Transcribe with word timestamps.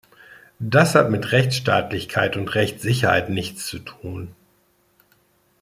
Das 0.57 0.95
hat 0.95 1.11
mit 1.11 1.31
Rechtsstaatlichkeit 1.31 2.35
und 2.35 2.55
Rechtssicherheit 2.55 3.29
nichts 3.29 3.67
zu 3.67 3.77
tun. 3.77 4.33